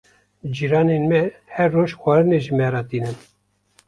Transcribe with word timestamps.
Cîranên 0.55 1.03
me 1.11 1.21
her 1.55 1.69
roj 1.75 1.91
xwarinê 2.01 2.39
ji 2.45 2.51
me 2.57 2.67
re 2.73 2.81
tînin. 2.89 3.17